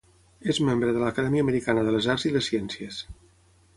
[0.53, 3.03] És membre de l'Acadèmia Americana de les Arts i les Ciències.